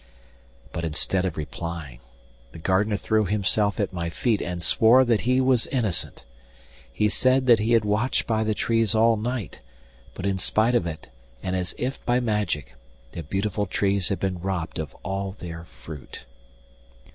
[0.71, 1.99] 'But instead of replying,
[2.53, 6.25] the gardener threw himself at my feet and swore that he was innocent.
[6.91, 9.59] He said that he had watched by the trees all night,
[10.15, 11.11] but in spite of it,
[11.43, 12.73] and as if by magic,
[13.11, 16.25] the beautiful trees had been robbed of all their fruit.